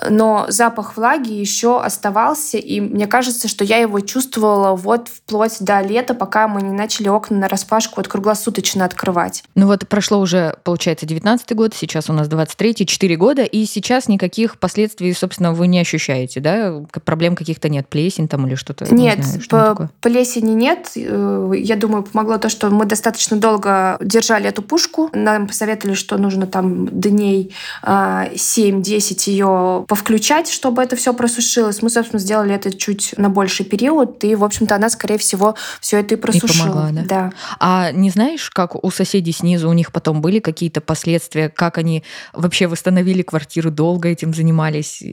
но 0.10 0.46
запах 0.50 0.98
влаги 0.98 1.32
еще 1.32 1.82
оставался, 1.82 2.58
и 2.58 2.80
мне 2.82 3.08
кажется, 3.08 3.48
что 3.48 3.64
я 3.64 3.78
его 3.78 4.00
чувствовала 4.00 4.76
вот 4.76 5.10
вплоть 5.10 5.58
до 5.60 5.82
лета, 5.82 6.14
пока 6.14 6.48
мы 6.48 6.62
не 6.62 6.72
начали 6.72 7.08
окна 7.08 7.38
на 7.38 7.48
распашку 7.48 7.96
вот 7.98 8.08
круглосуточно 8.08 8.86
открывать. 8.86 9.44
Ну 9.56 9.68
вот 9.68 9.88
прошло 9.88 10.20
уже, 10.20 10.56
получается, 10.64 11.06
19 11.06 11.56
год, 11.56 11.74
сейчас 11.74 12.10
у 12.10 12.14
нас 12.14 12.28
23 12.28 12.86
4 12.86 13.16
года, 13.18 13.44
и 13.44 13.66
сейчас 13.66 14.08
никаких 14.08 14.58
последствий, 14.60 15.14
собственно, 15.14 15.54
вы 15.54 15.68
не 15.68 15.80
ощущаете, 15.80 16.40
да? 16.40 16.82
Проблем 17.04 17.36
каких-то 17.36 17.70
нет, 17.70 17.88
плесень 17.88 18.28
там 18.28 18.48
или 18.48 18.56
что-то? 18.56 18.86
Нет, 18.94 19.18
не 19.18 19.24
знаю, 19.24 19.42
что 19.42 19.90
плесени 20.02 20.52
нет. 20.52 20.92
Э, 20.96 21.52
я 21.56 21.76
думаю, 21.76 22.04
помогло 22.04 22.38
то, 22.38 22.50
что 22.50 22.70
мы 22.70 22.86
достаточно 22.86 23.38
долго 23.38 23.98
держали 24.02 24.48
эту 24.48 24.62
пушку. 24.62 25.10
Нам 25.14 25.48
посоветовали, 25.48 25.96
что 25.96 26.18
нужно 26.18 26.48
там 26.48 26.88
дней 27.10 27.56
7-10 27.84 27.84
а, 27.84 29.30
ее 29.30 29.86
повключать, 29.88 30.50
чтобы 30.50 30.82
это 30.84 30.96
все 30.96 31.14
просушилось. 31.14 31.82
Мы, 31.82 31.90
собственно, 31.90 32.20
сделали 32.20 32.54
это 32.54 32.76
чуть 32.76 33.14
на 33.18 33.30
больший 33.30 33.66
период, 33.66 34.24
и, 34.24 34.36
в 34.36 34.44
общем-то, 34.44 34.76
она, 34.76 34.90
скорее 34.90 35.18
всего, 35.18 35.56
все 35.80 36.00
это 36.00 36.16
и 36.16 36.18
просушила. 36.18 36.66
И 36.66 36.70
помогла, 36.70 36.90
да? 36.92 37.04
да. 37.04 37.32
А 37.60 37.92
не 37.92 38.10
знаешь, 38.10 38.50
как 38.50 38.84
у 38.84 38.92
соседей 38.92 39.32
снизу 39.32 39.70
у 39.70 39.74
них 39.74 39.92
потом 39.92 40.22
были 40.22 40.40
какие-то 40.40 40.82
последствия, 40.82 41.50
как 41.50 41.78
они 41.78 42.04
вообще 42.34 42.68
восстановили 42.68 43.22
квартиру, 43.22 43.72
долго 43.72 44.10
этим 44.10 44.34
занимались? 44.34 45.04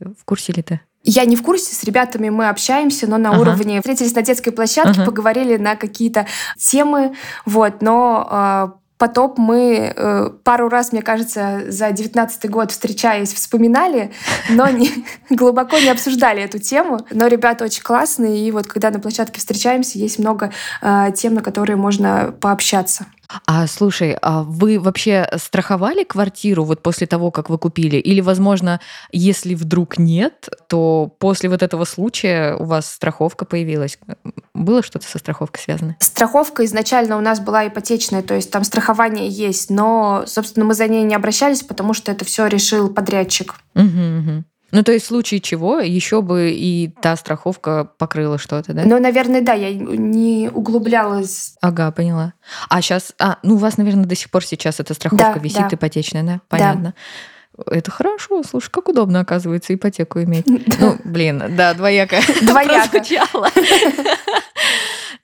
В 0.00 0.24
курсе 0.24 0.52
ли 0.52 0.62
ты? 0.62 0.80
Я 1.08 1.24
не 1.24 1.36
в 1.36 1.42
курсе, 1.42 1.72
с 1.72 1.84
ребятами 1.84 2.30
мы 2.30 2.48
общаемся, 2.48 3.06
но 3.06 3.16
на 3.16 3.30
ага. 3.30 3.40
уровне 3.40 3.80
встретились 3.80 4.14
на 4.14 4.22
детской 4.22 4.50
площадке, 4.50 5.02
ага. 5.02 5.04
поговорили 5.04 5.56
на 5.56 5.76
какие-то 5.76 6.26
темы, 6.58 7.14
вот, 7.44 7.80
но 7.80 8.80
Потоп 8.98 9.36
мы 9.36 9.92
э, 9.94 10.30
пару 10.42 10.68
раз, 10.68 10.92
мне 10.92 11.02
кажется, 11.02 11.64
за 11.68 11.92
девятнадцатый 11.92 12.48
год 12.48 12.70
встречаясь, 12.70 13.34
вспоминали, 13.34 14.12
но 14.48 14.68
не, 14.68 14.90
глубоко 15.30 15.78
не 15.78 15.88
обсуждали 15.88 16.42
эту 16.42 16.58
тему. 16.58 17.00
Но 17.10 17.26
ребята 17.26 17.64
очень 17.64 17.82
классные, 17.82 18.46
и 18.46 18.50
вот 18.50 18.66
когда 18.66 18.90
на 18.90 18.98
площадке 18.98 19.38
встречаемся, 19.38 19.98
есть 19.98 20.18
много 20.18 20.50
э, 20.80 21.12
тем, 21.14 21.34
на 21.34 21.42
которые 21.42 21.76
можно 21.76 22.34
пообщаться. 22.40 23.06
А 23.46 23.66
слушай, 23.66 24.16
а 24.22 24.42
вы 24.42 24.78
вообще 24.78 25.28
страховали 25.36 26.04
квартиру 26.04 26.64
вот 26.64 26.82
после 26.82 27.06
того, 27.06 27.30
как 27.30 27.50
вы 27.50 27.58
купили? 27.58 27.96
Или, 27.96 28.20
возможно, 28.20 28.80
если 29.12 29.54
вдруг 29.54 29.98
нет, 29.98 30.48
то 30.68 31.12
после 31.18 31.48
вот 31.48 31.62
этого 31.62 31.84
случая 31.84 32.54
у 32.56 32.64
вас 32.64 32.90
страховка 32.90 33.44
появилась? 33.44 33.98
Было 34.54 34.82
что-то 34.82 35.06
со 35.06 35.18
страховкой 35.18 35.62
связано? 35.62 35.96
Страховка 36.00 36.64
изначально 36.64 37.16
у 37.16 37.20
нас 37.20 37.40
была 37.40 37.66
ипотечная, 37.66 38.22
то 38.22 38.34
есть 38.34 38.50
там 38.50 38.64
страхование 38.64 39.28
есть, 39.28 39.70
но, 39.70 40.24
собственно, 40.26 40.66
мы 40.66 40.74
за 40.74 40.88
ней 40.88 41.02
не 41.02 41.14
обращались, 41.14 41.62
потому 41.62 41.94
что 41.94 42.12
это 42.12 42.24
все 42.24 42.46
решил 42.46 42.92
подрядчик. 42.92 43.54
Угу, 43.74 43.84
угу. 43.84 44.44
Ну, 44.72 44.82
то 44.82 44.92
есть 44.92 45.04
в 45.04 45.08
случае 45.08 45.40
чего 45.40 45.78
еще 45.78 46.22
бы 46.22 46.50
и 46.50 46.90
та 47.00 47.16
страховка 47.16 47.88
покрыла 47.98 48.38
что-то, 48.38 48.72
да? 48.72 48.82
Ну, 48.84 48.98
наверное, 48.98 49.40
да, 49.40 49.52
я 49.52 49.72
не 49.72 50.50
углублялась. 50.52 51.56
Ага, 51.60 51.90
поняла. 51.92 52.34
А 52.68 52.82
сейчас, 52.82 53.12
а, 53.18 53.38
ну, 53.42 53.54
у 53.54 53.58
вас, 53.58 53.76
наверное, 53.76 54.06
до 54.06 54.16
сих 54.16 54.30
пор 54.30 54.44
сейчас 54.44 54.80
эта 54.80 54.94
страховка 54.94 55.34
да, 55.34 55.40
висит 55.40 55.68
да. 55.70 55.76
ипотечная, 55.76 56.22
да? 56.22 56.40
Понятно. 56.48 56.94
Да. 57.56 57.70
Это 57.70 57.90
хорошо, 57.90 58.42
слушай, 58.42 58.70
как 58.70 58.88
удобно, 58.88 59.20
оказывается, 59.20 59.74
ипотеку 59.74 60.20
иметь. 60.22 60.46
Ну, 60.78 60.98
блин, 61.04 61.42
да, 61.56 61.72
двояко. 61.74 62.16
Двояко. 62.42 63.02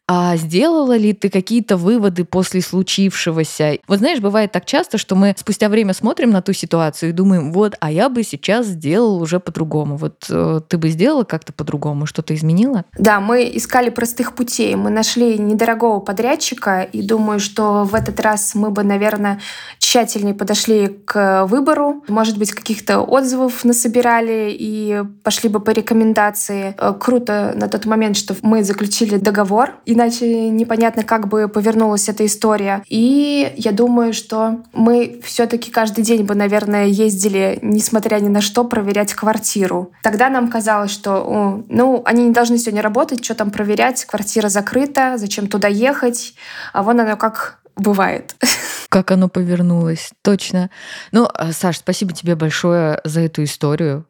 А 0.08 0.36
сделала 0.36 0.96
ли 0.96 1.12
ты 1.12 1.30
какие-то 1.30 1.76
выводы 1.76 2.24
после 2.24 2.60
случившегося? 2.60 3.78
Вот 3.86 3.98
знаешь, 3.98 4.20
бывает 4.20 4.52
так 4.52 4.64
часто, 4.64 4.98
что 4.98 5.14
мы 5.14 5.34
спустя 5.38 5.68
время 5.68 5.94
смотрим 5.94 6.30
на 6.30 6.42
ту 6.42 6.52
ситуацию 6.52 7.10
и 7.10 7.12
думаем, 7.12 7.52
вот, 7.52 7.76
а 7.80 7.90
я 7.90 8.08
бы 8.08 8.22
сейчас 8.24 8.66
сделал 8.66 9.22
уже 9.22 9.38
по-другому. 9.38 9.96
Вот 9.96 10.26
э, 10.28 10.60
ты 10.68 10.76
бы 10.76 10.88
сделала 10.88 11.24
как-то 11.24 11.52
по-другому, 11.52 12.06
что-то 12.06 12.34
изменила? 12.34 12.84
Да, 12.98 13.20
мы 13.20 13.50
искали 13.54 13.90
простых 13.90 14.34
путей. 14.34 14.74
Мы 14.74 14.90
нашли 14.90 15.38
недорогого 15.38 16.00
подрядчика 16.00 16.82
и 16.82 17.02
думаю, 17.02 17.38
что 17.38 17.84
в 17.84 17.94
этот 17.94 18.18
раз 18.20 18.54
мы 18.54 18.70
бы, 18.70 18.82
наверное, 18.82 19.40
тщательнее 19.78 20.34
подошли 20.34 20.88
к 20.88 21.46
выбору. 21.46 22.02
Может 22.08 22.38
быть, 22.38 22.52
каких-то 22.52 23.00
отзывов 23.00 23.64
насобирали 23.64 24.54
и 24.58 25.04
пошли 25.22 25.48
бы 25.48 25.60
по 25.60 25.70
рекомендации. 25.70 26.74
Э, 26.76 26.92
круто 26.98 27.52
на 27.56 27.68
тот 27.68 27.86
момент, 27.86 28.16
что 28.16 28.34
мы 28.42 28.64
заключили 28.64 29.16
договор 29.16 29.74
иначе 29.92 30.50
непонятно, 30.50 31.02
как 31.02 31.28
бы 31.28 31.48
повернулась 31.48 32.08
эта 32.08 32.24
история. 32.26 32.82
И 32.88 33.52
я 33.56 33.72
думаю, 33.72 34.12
что 34.12 34.60
мы 34.72 35.20
все-таки 35.24 35.70
каждый 35.70 36.04
день 36.04 36.24
бы, 36.24 36.34
наверное, 36.34 36.86
ездили, 36.86 37.58
несмотря 37.62 38.16
ни 38.16 38.28
на 38.28 38.40
что, 38.40 38.64
проверять 38.64 39.14
квартиру. 39.14 39.92
Тогда 40.02 40.28
нам 40.28 40.48
казалось, 40.48 40.90
что, 40.90 41.64
ну, 41.68 42.02
они 42.04 42.26
не 42.26 42.32
должны 42.32 42.58
сегодня 42.58 42.82
работать, 42.82 43.24
что 43.24 43.34
там 43.34 43.50
проверять, 43.50 44.04
квартира 44.04 44.48
закрыта, 44.48 45.14
зачем 45.16 45.46
туда 45.46 45.68
ехать, 45.68 46.34
а 46.72 46.82
вон 46.82 47.00
оно 47.00 47.16
как 47.16 47.58
бывает. 47.76 48.36
Как 48.88 49.10
оно 49.10 49.30
повернулось, 49.30 50.10
точно. 50.20 50.68
Ну, 51.12 51.26
а, 51.32 51.52
Саш, 51.52 51.78
спасибо 51.78 52.12
тебе 52.12 52.36
большое 52.36 53.00
за 53.04 53.20
эту 53.20 53.42
историю 53.42 54.04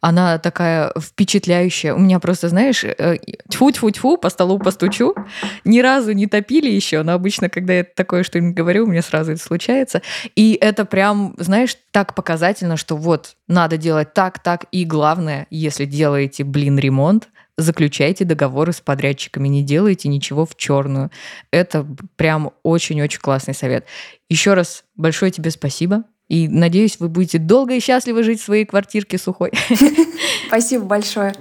она 0.00 0.38
такая 0.38 0.92
впечатляющая. 0.98 1.94
У 1.94 1.98
меня 1.98 2.18
просто, 2.20 2.48
знаешь, 2.48 2.84
э, 2.84 3.16
тьфу-тьфу-тьфу, 3.48 4.18
по 4.18 4.28
столу 4.28 4.58
постучу. 4.58 5.14
Ни 5.64 5.80
разу 5.80 6.12
не 6.12 6.26
топили 6.26 6.70
еще, 6.70 7.02
но 7.02 7.12
обычно, 7.12 7.48
когда 7.48 7.74
я 7.74 7.84
такое 7.84 8.22
что-нибудь 8.22 8.54
говорю, 8.54 8.84
у 8.84 8.86
меня 8.86 9.02
сразу 9.02 9.32
это 9.32 9.42
случается. 9.42 10.02
И 10.36 10.58
это 10.60 10.84
прям, 10.84 11.34
знаешь, 11.38 11.76
так 11.90 12.14
показательно, 12.14 12.76
что 12.76 12.96
вот, 12.96 13.36
надо 13.48 13.76
делать 13.76 14.12
так, 14.14 14.42
так. 14.42 14.66
И 14.72 14.84
главное, 14.84 15.46
если 15.50 15.84
делаете, 15.84 16.44
блин, 16.44 16.78
ремонт, 16.78 17.28
заключайте 17.56 18.24
договоры 18.24 18.72
с 18.72 18.80
подрядчиками, 18.80 19.48
не 19.48 19.62
делайте 19.62 20.08
ничего 20.08 20.44
в 20.44 20.56
черную. 20.56 21.10
Это 21.50 21.86
прям 22.16 22.52
очень-очень 22.62 23.20
классный 23.20 23.54
совет. 23.54 23.86
Еще 24.28 24.54
раз 24.54 24.84
большое 24.96 25.30
тебе 25.30 25.50
спасибо. 25.50 26.04
И 26.28 26.48
надеюсь, 26.48 26.98
вы 26.98 27.08
будете 27.08 27.38
долго 27.38 27.74
и 27.74 27.80
счастливо 27.80 28.22
жить 28.22 28.40
в 28.40 28.44
своей 28.44 28.64
квартирке 28.64 29.18
сухой. 29.18 29.52
Спасибо 30.48 30.84
большое. 30.84 31.34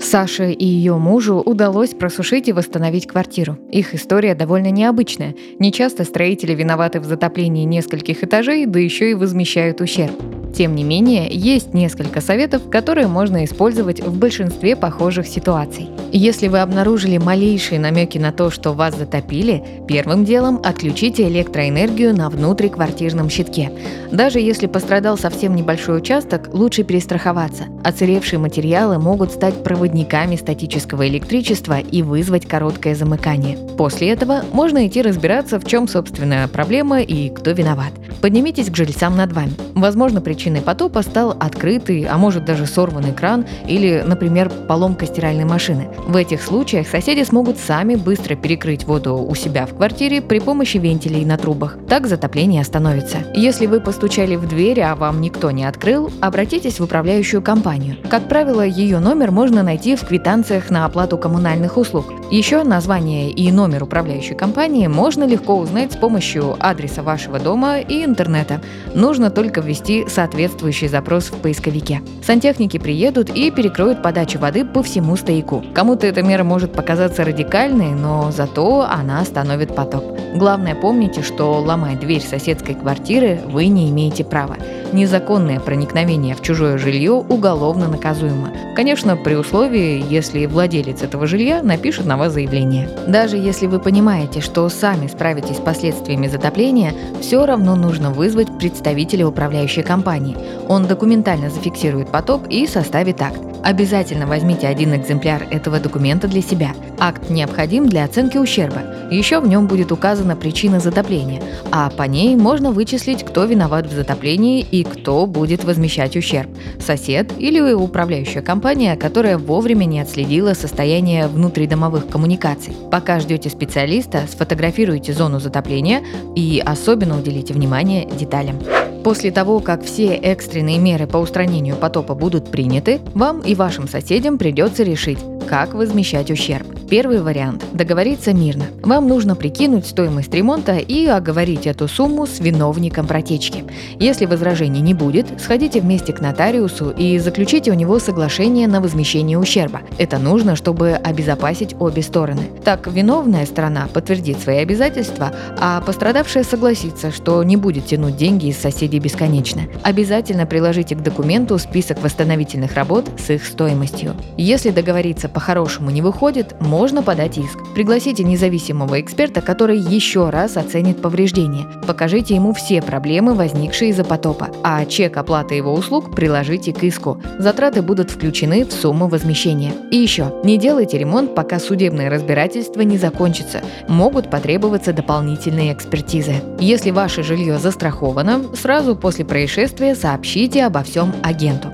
Саше 0.00 0.52
и 0.52 0.64
ее 0.64 0.96
мужу 0.96 1.36
удалось 1.36 1.90
просушить 1.90 2.48
и 2.48 2.52
восстановить 2.52 3.08
квартиру. 3.08 3.58
Их 3.72 3.94
история 3.94 4.36
довольно 4.36 4.70
необычная. 4.70 5.34
Нечасто 5.58 6.04
строители 6.04 6.54
виноваты 6.54 7.00
в 7.00 7.04
затоплении 7.04 7.64
нескольких 7.64 8.22
этажей, 8.22 8.66
да 8.66 8.78
еще 8.78 9.10
и 9.10 9.14
возмещают 9.14 9.80
ущерб. 9.80 10.43
Тем 10.54 10.76
не 10.76 10.84
менее, 10.84 11.28
есть 11.30 11.74
несколько 11.74 12.20
советов, 12.20 12.70
которые 12.70 13.08
можно 13.08 13.44
использовать 13.44 14.00
в 14.00 14.16
большинстве 14.16 14.76
похожих 14.76 15.26
ситуаций. 15.26 15.88
Если 16.12 16.46
вы 16.46 16.60
обнаружили 16.60 17.18
малейшие 17.18 17.80
намеки 17.80 18.18
на 18.18 18.30
то, 18.30 18.50
что 18.50 18.72
вас 18.72 18.96
затопили, 18.96 19.64
первым 19.88 20.24
делом 20.24 20.60
отключите 20.62 21.26
электроэнергию 21.26 22.14
на 22.14 22.30
внутриквартирном 22.30 23.30
щитке. 23.30 23.72
Даже 24.12 24.38
если 24.38 24.68
пострадал 24.68 25.18
совсем 25.18 25.56
небольшой 25.56 25.98
участок, 25.98 26.50
лучше 26.52 26.84
перестраховаться. 26.84 27.64
Оцаревшие 27.82 28.38
материалы 28.38 29.00
могут 29.00 29.32
стать 29.32 29.64
проводниками 29.64 30.36
статического 30.36 31.08
электричества 31.08 31.80
и 31.80 32.02
вызвать 32.02 32.46
короткое 32.46 32.94
замыкание. 32.94 33.58
После 33.76 34.10
этого 34.10 34.44
можно 34.52 34.86
идти 34.86 35.02
разбираться, 35.02 35.58
в 35.58 35.66
чем 35.66 35.88
собственная 35.88 36.46
проблема 36.46 37.00
и 37.00 37.28
кто 37.28 37.50
виноват. 37.50 37.92
Поднимитесь 38.20 38.70
к 38.70 38.76
жильцам 38.76 39.16
над 39.16 39.32
вами. 39.32 39.52
Возможно, 39.74 40.20
причиной 40.20 40.62
потопа 40.62 41.02
стал 41.02 41.36
открытый, 41.38 42.04
а 42.04 42.16
может 42.16 42.44
даже 42.44 42.66
сорванный 42.66 43.12
кран 43.12 43.44
или, 43.66 44.02
например, 44.06 44.50
поломка 44.68 45.06
стиральной 45.06 45.44
машины. 45.44 45.88
В 46.06 46.16
этих 46.16 46.42
случаях 46.42 46.86
соседи 46.88 47.22
смогут 47.24 47.58
сами 47.58 47.96
быстро 47.96 48.34
перекрыть 48.34 48.84
воду 48.84 49.16
у 49.16 49.34
себя 49.34 49.66
в 49.66 49.74
квартире 49.74 50.22
при 50.22 50.38
помощи 50.38 50.78
вентилей 50.78 51.24
на 51.24 51.36
трубах. 51.36 51.76
Так 51.88 52.06
затопление 52.06 52.60
остановится. 52.60 53.18
Если 53.34 53.66
вы 53.66 53.80
постучали 53.80 54.36
в 54.36 54.48
дверь, 54.48 54.80
а 54.80 54.94
вам 54.94 55.20
никто 55.20 55.50
не 55.50 55.64
открыл, 55.64 56.10
обратитесь 56.20 56.80
в 56.80 56.84
управляющую 56.84 57.42
компанию. 57.42 57.96
Как 58.08 58.28
правило, 58.28 58.62
ее 58.62 58.98
номер 58.98 59.30
можно 59.30 59.62
найти 59.62 59.96
в 59.96 60.06
квитанциях 60.06 60.70
на 60.70 60.84
оплату 60.84 61.18
коммунальных 61.18 61.76
услуг. 61.76 62.06
Еще 62.30 62.62
название 62.64 63.30
и 63.30 63.50
номер 63.52 63.82
управляющей 63.82 64.34
компании 64.34 64.86
можно 64.86 65.24
легко 65.24 65.56
узнать 65.56 65.92
с 65.92 65.96
помощью 65.96 66.56
адреса 66.58 67.02
вашего 67.02 67.38
дома 67.38 67.80
и 67.80 68.03
интернета. 68.04 68.60
Нужно 68.94 69.30
только 69.30 69.60
ввести 69.60 70.06
соответствующий 70.08 70.88
запрос 70.88 71.30
в 71.30 71.38
поисковике. 71.38 72.02
Сантехники 72.22 72.78
приедут 72.78 73.30
и 73.30 73.50
перекроют 73.50 74.02
подачу 74.02 74.38
воды 74.38 74.64
по 74.64 74.82
всему 74.82 75.16
стояку. 75.16 75.64
Кому-то 75.74 76.06
эта 76.06 76.22
мера 76.22 76.44
может 76.44 76.72
показаться 76.72 77.24
радикальной, 77.24 77.92
но 77.92 78.30
зато 78.30 78.82
она 78.82 79.20
остановит 79.20 79.74
потоп. 79.74 80.04
Главное 80.34 80.74
помните, 80.74 81.22
что 81.22 81.52
ломать 81.60 82.00
дверь 82.00 82.22
соседской 82.22 82.74
квартиры 82.74 83.40
вы 83.46 83.66
не 83.66 83.88
имеете 83.90 84.24
права. 84.24 84.56
Незаконное 84.92 85.60
проникновение 85.60 86.34
в 86.34 86.42
чужое 86.42 86.76
жилье 86.76 87.12
уголовно 87.12 87.88
наказуемо. 87.88 88.52
Конечно, 88.76 89.16
при 89.16 89.34
условии, 89.34 90.04
если 90.08 90.46
владелец 90.46 91.02
этого 91.02 91.26
жилья 91.26 91.62
напишет 91.62 92.06
на 92.06 92.16
вас 92.16 92.32
заявление. 92.32 92.88
Даже 93.06 93.36
если 93.36 93.66
вы 93.66 93.78
понимаете, 93.78 94.40
что 94.40 94.68
сами 94.68 95.06
справитесь 95.06 95.56
с 95.56 95.60
последствиями 95.60 96.26
затопления, 96.26 96.92
все 97.20 97.46
равно 97.46 97.76
нужно 97.76 97.93
вызвать 98.10 98.58
представителя 98.58 99.26
управляющей 99.26 99.82
компании. 99.82 100.36
Он 100.68 100.86
документально 100.86 101.50
зафиксирует 101.50 102.10
потоп 102.10 102.46
и 102.48 102.66
составит 102.66 103.20
акт. 103.22 103.40
Обязательно 103.62 104.26
возьмите 104.26 104.66
один 104.66 104.94
экземпляр 104.94 105.46
этого 105.50 105.80
документа 105.80 106.28
для 106.28 106.42
себя. 106.42 106.72
Акт 106.98 107.30
необходим 107.30 107.88
для 107.88 108.04
оценки 108.04 108.38
ущерба. 108.38 108.82
Еще 109.10 109.40
в 109.40 109.46
нем 109.46 109.66
будет 109.66 109.92
указана 109.92 110.36
причина 110.36 110.80
затопления, 110.80 111.42
а 111.70 111.90
по 111.90 112.04
ней 112.04 112.36
можно 112.36 112.70
вычислить, 112.70 113.24
кто 113.24 113.44
виноват 113.44 113.86
в 113.86 113.92
затоплении 113.92 114.60
и 114.60 114.84
кто 114.84 115.26
будет 115.26 115.64
возмещать 115.64 116.16
ущерб– 116.16 116.48
сосед 116.78 117.32
или 117.38 117.60
управляющая 117.72 118.42
компания, 118.42 118.96
которая 118.96 119.38
вовремя 119.38 119.84
не 119.84 120.00
отследила 120.00 120.54
состояние 120.54 121.26
внутридомовых 121.28 122.08
коммуникаций. 122.08 122.74
Пока 122.90 123.20
ждете 123.20 123.50
специалиста, 123.50 124.24
сфотографируйте 124.30 125.12
зону 125.12 125.40
затопления 125.40 126.02
и 126.34 126.62
особенно 126.64 127.18
уделите 127.18 127.54
внимание 127.54 128.06
деталям. 128.06 128.58
После 129.04 129.30
того, 129.30 129.60
как 129.60 129.84
все 129.84 130.14
экстренные 130.14 130.78
меры 130.78 131.06
по 131.06 131.18
устранению 131.18 131.76
потопа 131.76 132.14
будут 132.14 132.50
приняты, 132.50 133.00
вам 133.12 133.40
и 133.40 133.54
вашим 133.54 133.86
соседям 133.86 134.38
придется 134.38 134.82
решить, 134.82 135.18
как 135.46 135.74
возмещать 135.74 136.30
ущерб. 136.30 136.66
Первый 136.88 137.22
вариант– 137.22 137.64
договориться 137.72 138.32
мирно. 138.32 138.66
Вам 138.82 139.08
нужно 139.08 139.34
прикинуть 139.34 139.86
стоимость 139.86 140.32
ремонта 140.34 140.76
и 140.76 141.06
оговорить 141.06 141.66
эту 141.66 141.88
сумму 141.88 142.26
с 142.26 142.40
виновником 142.40 143.06
протечки. 143.06 143.64
Если 143.98 144.26
возражений 144.26 144.80
не 144.80 144.94
будет, 144.94 145.26
сходите 145.40 145.80
вместе 145.80 146.12
к 146.12 146.20
нотариусу 146.20 146.90
и 146.90 147.18
заключите 147.18 147.70
у 147.70 147.74
него 147.74 147.98
соглашение 147.98 148.68
на 148.68 148.80
возмещение 148.80 149.38
ущерба. 149.38 149.80
Это 149.98 150.18
нужно, 150.18 150.56
чтобы 150.56 150.90
обезопасить 150.92 151.74
обе 151.80 152.02
стороны. 152.02 152.42
Так 152.64 152.86
виновная 152.86 153.46
сторона 153.46 153.88
подтвердит 153.92 154.38
свои 154.40 154.58
обязательства, 154.58 155.32
а 155.58 155.80
пострадавшая 155.80 156.44
согласится, 156.44 157.10
что 157.10 157.42
не 157.42 157.56
будет 157.56 157.86
тянуть 157.86 158.16
деньги 158.16 158.46
из 158.46 158.58
соседей 158.58 159.00
бесконечно. 159.00 159.62
Обязательно 159.82 160.46
приложите 160.46 160.94
к 160.94 161.02
документу 161.02 161.58
список 161.58 162.02
восстановительных 162.02 162.74
работ 162.74 163.06
с 163.18 163.30
их 163.30 163.44
стоимостью. 163.44 164.14
Если 164.36 164.70
договориться 164.70 165.28
по-хорошему 165.34 165.90
не 165.90 166.00
выходит, 166.00 166.54
можно 166.60 167.02
подать 167.02 167.36
иск. 167.36 167.58
Пригласите 167.74 168.22
независимого 168.24 169.00
эксперта, 169.00 169.42
который 169.42 169.76
еще 169.76 170.30
раз 170.30 170.56
оценит 170.56 171.02
повреждения. 171.02 171.66
Покажите 171.86 172.34
ему 172.34 172.54
все 172.54 172.80
проблемы, 172.80 173.34
возникшие 173.34 173.90
из-за 173.90 174.04
потопа, 174.04 174.48
а 174.62 174.84
чек 174.86 175.16
оплаты 175.16 175.56
его 175.56 175.74
услуг 175.74 176.14
приложите 176.14 176.72
к 176.72 176.82
иску. 176.84 177.20
Затраты 177.38 177.82
будут 177.82 178.10
включены 178.10 178.64
в 178.64 178.72
сумму 178.72 179.08
возмещения. 179.08 179.72
И 179.90 179.96
еще, 179.96 180.32
не 180.44 180.56
делайте 180.56 180.98
ремонт, 180.98 181.34
пока 181.34 181.58
судебное 181.58 182.08
разбирательство 182.08 182.82
не 182.82 182.96
закончится. 182.96 183.62
Могут 183.88 184.30
потребоваться 184.30 184.92
дополнительные 184.92 185.72
экспертизы. 185.72 186.36
Если 186.60 186.90
ваше 186.90 187.22
жилье 187.24 187.58
застраховано, 187.58 188.44
сразу 188.54 188.94
после 188.94 189.24
происшествия 189.24 189.96
сообщите 189.96 190.64
обо 190.64 190.82
всем 190.82 191.12
агенту. 191.22 191.72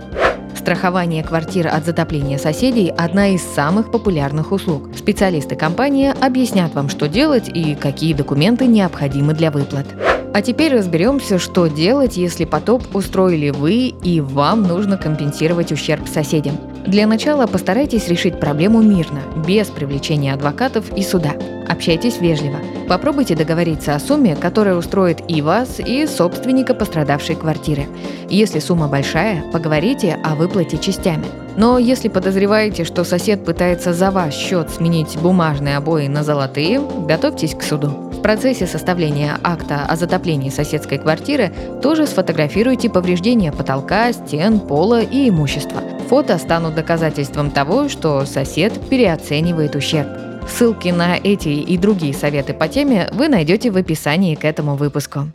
Страхование 0.61 1.25
квартир 1.25 1.69
от 1.69 1.87
затопления 1.87 2.37
соседей– 2.37 2.93
одна 2.99 3.29
из 3.29 3.43
самых 3.43 3.91
популярных 3.91 4.53
услуг. 4.53 4.91
Специалисты 4.95 5.57
компании 5.57 6.13
объяснят 6.21 6.75
вам, 6.75 6.91
что 6.91 7.09
делать 7.09 7.49
и 7.49 7.75
какие 7.75 8.13
документы 8.13 8.67
необходимы 8.67 9.33
для 9.33 9.51
выплат. 9.51 9.87
А 10.35 10.43
теперь 10.43 10.77
разберемся, 10.77 11.39
что 11.39 11.67
делать, 11.67 12.19
если 12.19 12.45
потоп 12.45 12.95
устроили 12.95 13.49
вы 13.49 13.95
и 14.05 14.21
вам 14.21 14.65
нужно 14.65 14.99
компенсировать 14.99 15.73
ущерб 15.73 16.07
соседям. 16.07 16.59
Для 16.87 17.07
начала 17.07 17.47
постарайтесь 17.47 18.09
решить 18.09 18.41
проблему 18.41 18.81
мирно, 18.81 19.21
без 19.47 19.69
привлечения 19.69 20.33
адвокатов 20.33 20.91
и 20.97 21.03
суда. 21.03 21.33
Общайтесь 21.69 22.21
вежливо. 22.21 22.57
Попробуйте 22.89 23.37
договориться 23.37 23.95
о 23.95 24.01
сумме, 24.01 24.35
которая 24.35 24.75
устроит 24.75 25.23
и 25.29 25.43
вас, 25.43 25.79
и 25.79 26.07
собственника 26.07 26.75
пострадавшей 26.75 27.37
квартиры. 27.37 27.87
Если 28.29 28.59
сумма 28.59 28.89
большая, 28.89 29.45
поговорите 29.53 30.19
о 30.25 30.35
выплате 30.35 30.79
частями. 30.79 31.27
Но 31.57 31.79
если 31.79 32.09
подозреваете, 32.09 32.85
что 32.85 33.05
сосед 33.05 33.45
пытается 33.45 33.93
за 33.93 34.11
ваш 34.11 34.35
счет 34.35 34.71
сменить 34.71 35.19
бумажные 35.19 35.77
обои 35.77 36.07
на 36.07 36.25
золотые, 36.25 36.81
готовьтесь 37.07 37.55
к 37.55 37.63
суду. 37.63 37.89
В 37.89 38.23
процессе 38.23 38.67
составления 38.67 39.39
акта 39.43 39.85
о 39.87 39.97
затоплении 39.97 40.51
соседской 40.51 40.99
квартиры 40.99 41.53
тоже 41.83 42.07
сфотографируйте 42.07 42.89
повреждения 42.89 43.53
потолка, 43.53 44.13
стен, 44.13 44.59
пола 44.61 45.03
и 45.03 45.29
имущества. 45.29 45.83
Фото 46.11 46.39
станут 46.39 46.75
доказательством 46.75 47.53
того, 47.53 47.89
что 47.89 48.25
сосед 48.25 48.73
переоценивает 48.91 49.77
ущерб. 49.77 50.09
Ссылки 50.49 50.89
на 50.89 51.17
эти 51.17 51.51
и 51.51 51.79
другие 51.79 52.13
советы 52.15 52.53
по 52.53 52.67
теме 52.67 53.09
вы 53.13 53.29
найдете 53.29 53.71
в 53.71 53.77
описании 53.77 54.35
к 54.35 54.45
этому 54.45 54.75
выпуску. 54.75 55.29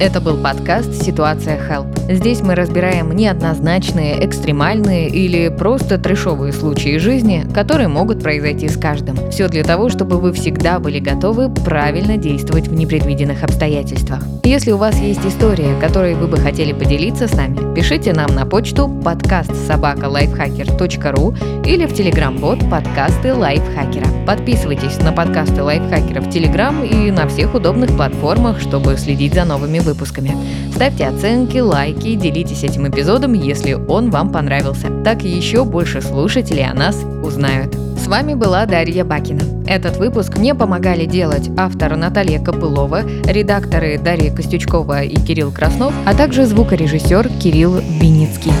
Это 0.00 0.22
был 0.22 0.38
подкаст 0.38 1.02
«Ситуация 1.02 1.58
Help». 1.58 2.10
Здесь 2.10 2.40
мы 2.40 2.54
разбираем 2.54 3.14
неоднозначные, 3.14 4.24
экстремальные 4.24 5.10
или 5.10 5.50
просто 5.50 5.98
трешовые 5.98 6.54
случаи 6.54 6.96
жизни, 6.96 7.46
которые 7.52 7.88
могут 7.88 8.22
произойти 8.22 8.66
с 8.66 8.78
каждым. 8.78 9.30
Все 9.30 9.46
для 9.48 9.62
того, 9.62 9.90
чтобы 9.90 10.18
вы 10.18 10.32
всегда 10.32 10.78
были 10.78 11.00
готовы 11.00 11.50
правильно 11.50 12.16
действовать 12.16 12.68
в 12.68 12.72
непредвиденных 12.72 13.44
обстоятельствах. 13.44 14.24
Если 14.42 14.72
у 14.72 14.78
вас 14.78 14.98
есть 14.98 15.24
история, 15.26 15.78
которой 15.78 16.14
вы 16.14 16.28
бы 16.28 16.38
хотели 16.38 16.72
поделиться 16.72 17.28
с 17.28 17.34
нами, 17.34 17.74
пишите 17.74 18.14
нам 18.14 18.34
на 18.34 18.46
почту 18.46 18.88
подкаст 18.88 19.54
собакалайфхакер.ру 19.66 21.34
или 21.64 21.86
в 21.86 21.94
телеграм-бот 21.94 22.68
подкасты 22.70 23.34
лайфхакера. 23.34 24.06
Подписывайтесь 24.26 24.98
на 24.98 25.12
подкасты 25.12 25.62
лайфхакера 25.62 26.20
в 26.20 26.30
телеграм 26.30 26.82
и 26.84 27.10
на 27.10 27.28
всех 27.28 27.54
удобных 27.54 27.96
платформах, 27.96 28.60
чтобы 28.60 28.96
следить 28.96 29.34
за 29.34 29.44
новыми 29.44 29.78
выпусками. 29.78 30.36
Ставьте 30.74 31.06
оценки, 31.06 31.58
лайки, 31.58 32.14
делитесь 32.14 32.64
этим 32.64 32.88
эпизодом, 32.88 33.34
если 33.34 33.74
он 33.74 34.10
вам 34.10 34.32
понравился. 34.32 34.88
Так 35.04 35.22
еще 35.22 35.64
больше 35.64 36.00
слушателей 36.00 36.66
о 36.66 36.74
нас 36.74 36.96
узнают. 37.22 37.74
С 38.02 38.06
вами 38.06 38.34
была 38.34 38.64
Дарья 38.66 39.04
Бакина. 39.04 39.42
Этот 39.66 39.98
выпуск 39.98 40.38
мне 40.38 40.54
помогали 40.54 41.04
делать 41.04 41.50
автор 41.56 41.96
Наталья 41.96 42.42
Копылова, 42.42 43.02
редакторы 43.24 43.98
Дарья 43.98 44.34
Костючкова 44.34 45.02
и 45.02 45.16
Кирилл 45.16 45.52
Краснов, 45.52 45.92
а 46.06 46.14
также 46.14 46.46
звукорежиссер 46.46 47.28
Кирилл 47.40 47.76
Виницкий. 48.00 48.52